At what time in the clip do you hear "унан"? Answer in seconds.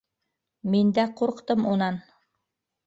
1.75-2.05